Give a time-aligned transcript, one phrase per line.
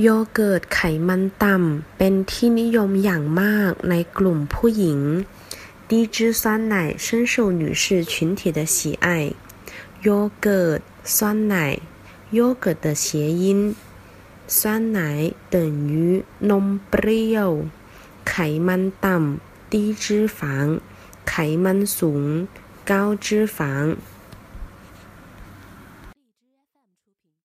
[0.00, 5.00] โยเกิร์ตไขมันต่ำเป็นที่นิยมอย่างมากในกลุ่มผู้หญิง
[5.88, 9.34] 低脂酸奶深受女士群体的喜爱。
[10.02, 11.78] yogurt 酸奶
[12.32, 13.74] ，yogurt 的谐音，
[14.46, 15.54] 酸奶等
[15.88, 17.50] 于 nôm เปรี้ยว
[18.28, 18.34] ไข
[18.66, 20.04] มันต่ำ低脂
[20.38, 20.38] 肪
[21.28, 21.34] ไข
[21.64, 22.24] มันสูง
[22.90, 22.92] 高
[23.24, 23.58] 脂肪